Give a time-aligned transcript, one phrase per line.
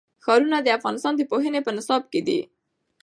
[0.23, 2.39] ښارونه د افغانستان د پوهنې په نصاب کې دي.